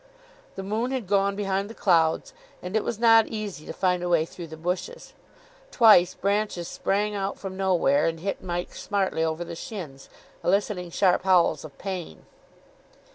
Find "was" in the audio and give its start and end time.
2.83-2.97